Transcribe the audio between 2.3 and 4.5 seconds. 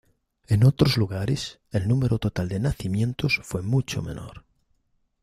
de nacimientos fue mucho menor.